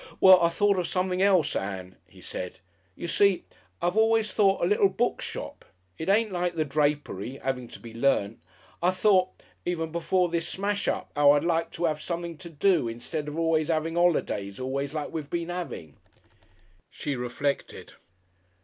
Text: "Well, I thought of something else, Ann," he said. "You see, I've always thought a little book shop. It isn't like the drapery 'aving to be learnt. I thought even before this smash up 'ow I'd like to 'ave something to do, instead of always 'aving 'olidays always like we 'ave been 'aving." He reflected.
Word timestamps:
"Well, 0.19 0.41
I 0.41 0.49
thought 0.49 0.79
of 0.79 0.87
something 0.87 1.21
else, 1.21 1.55
Ann," 1.55 1.95
he 2.07 2.21
said. 2.21 2.59
"You 2.95 3.07
see, 3.07 3.43
I've 3.83 3.95
always 3.95 4.31
thought 4.33 4.63
a 4.63 4.67
little 4.67 4.89
book 4.89 5.21
shop. 5.21 5.63
It 5.95 6.09
isn't 6.09 6.31
like 6.31 6.55
the 6.55 6.65
drapery 6.65 7.39
'aving 7.43 7.67
to 7.67 7.79
be 7.79 7.93
learnt. 7.93 8.39
I 8.81 8.89
thought 8.89 9.29
even 9.63 9.91
before 9.91 10.29
this 10.29 10.47
smash 10.49 10.87
up 10.87 11.11
'ow 11.15 11.33
I'd 11.33 11.43
like 11.43 11.69
to 11.73 11.85
'ave 11.87 12.01
something 12.01 12.35
to 12.39 12.49
do, 12.49 12.87
instead 12.87 13.27
of 13.27 13.37
always 13.37 13.69
'aving 13.69 13.93
'olidays 13.95 14.59
always 14.59 14.95
like 14.95 15.11
we 15.13 15.21
'ave 15.21 15.29
been 15.29 15.51
'aving." 15.51 15.97
He 16.89 17.15
reflected. 17.15 17.93